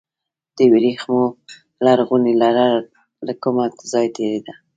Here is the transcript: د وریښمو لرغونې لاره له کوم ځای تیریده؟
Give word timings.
د 0.57 0.59
وریښمو 0.71 1.23
لرغونې 1.85 2.33
لاره 2.41 2.67
له 3.25 3.33
کوم 3.41 3.57
ځای 3.91 4.07
تیریده؟ 4.15 4.53